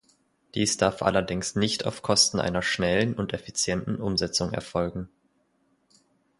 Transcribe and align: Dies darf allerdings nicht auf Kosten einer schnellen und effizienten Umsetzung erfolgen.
Dies 0.55 0.77
darf 0.77 1.03
allerdings 1.03 1.53
nicht 1.55 1.85
auf 1.85 2.01
Kosten 2.01 2.39
einer 2.39 2.63
schnellen 2.63 3.13
und 3.13 3.33
effizienten 3.33 4.01
Umsetzung 4.01 4.51
erfolgen. 4.51 5.09